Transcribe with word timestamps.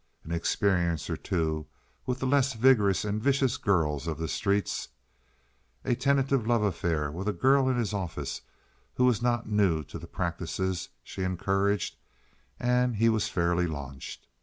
An 0.23 0.31
experience 0.31 1.11
or 1.11 1.15
two 1.15 1.67
with 2.07 2.17
the 2.17 2.25
less 2.25 2.53
vigorous 2.55 3.05
and 3.05 3.21
vicious 3.21 3.57
girls 3.57 4.07
of 4.07 4.17
the 4.17 4.27
streets, 4.27 4.87
a 5.85 5.93
tentative 5.93 6.47
love 6.47 6.63
affair 6.63 7.11
with 7.11 7.27
a 7.27 7.33
girl 7.33 7.69
in 7.69 7.77
his 7.77 7.93
office 7.93 8.41
who 8.95 9.05
was 9.05 9.21
not 9.21 9.47
new 9.47 9.83
to 9.83 9.99
the 9.99 10.07
practices 10.07 10.89
she 11.03 11.21
encouraged, 11.21 11.97
and 12.59 12.95
he 12.95 13.09
was 13.09 13.29
fairly 13.29 13.67
launched. 13.67 14.25